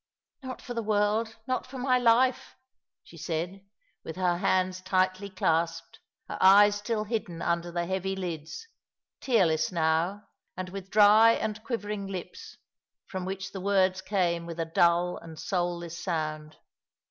"Not 0.41 0.63
for 0.63 0.73
the 0.73 0.81
world, 0.81 1.35
not 1.45 1.67
for 1.67 1.77
my 1.77 1.99
life," 1.99 2.55
she 3.03 3.17
said, 3.19 3.61
with 4.03 4.15
her 4.15 4.37
hands 4.39 4.81
tightly 4.81 5.29
clasped, 5.29 5.99
her 6.27 6.39
eyes 6.41 6.73
still 6.75 7.03
hidden 7.03 7.39
under 7.39 7.71
the 7.71 7.85
heavy 7.85 8.15
lids, 8.15 8.65
tearless 9.19 9.71
now— 9.71 10.25
and 10.57 10.69
with 10.69 10.89
dry 10.89 11.33
and 11.33 11.63
quivering 11.63 12.07
lips, 12.07 12.57
from 13.05 13.25
which 13.25 13.51
the 13.51 13.61
words 13.61 14.01
came 14.01 14.47
with 14.47 14.59
a 14.59 14.65
dull 14.65 15.17
and 15.19 15.37
soulless 15.37 15.99
sound. 15.99 16.57